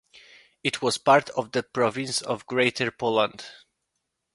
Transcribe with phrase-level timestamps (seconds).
[0.63, 3.45] It was part of the Province of Greater Poland.